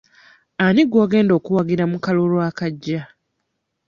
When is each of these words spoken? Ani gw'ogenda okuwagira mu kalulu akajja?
Ani 0.65 0.83
gw'ogenda 0.91 1.31
okuwagira 1.39 1.83
mu 1.91 1.97
kalulu 2.05 2.37
akajja? 2.49 3.01